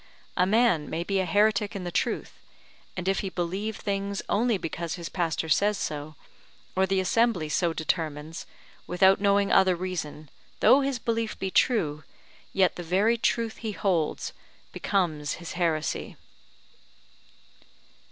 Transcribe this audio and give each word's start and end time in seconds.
A 0.35 0.47
man 0.47 0.89
may 0.89 1.03
be 1.03 1.19
a 1.19 1.27
heretic 1.27 1.75
in 1.75 1.83
the 1.83 1.91
truth; 1.91 2.39
and 2.97 3.07
if 3.07 3.19
he 3.19 3.29
believe 3.29 3.75
things 3.77 4.23
only 4.29 4.57
because 4.57 4.95
his 4.95 5.09
pastor 5.09 5.47
says 5.47 5.77
so, 5.77 6.15
or 6.75 6.87
the 6.87 6.99
Assembly 6.99 7.49
so 7.49 7.71
determines, 7.71 8.47
without 8.87 9.21
knowing 9.21 9.51
other 9.51 9.75
reason, 9.75 10.31
though 10.59 10.81
his 10.81 10.97
belief 10.97 11.37
be 11.37 11.51
true, 11.51 12.03
yet 12.51 12.77
the 12.77 12.81
very 12.81 13.15
truth 13.15 13.57
he 13.57 13.73
holds 13.73 14.33
becomes 14.71 15.33
his 15.33 15.51
heresy. 15.51 16.17